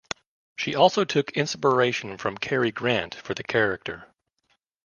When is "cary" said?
2.39-2.71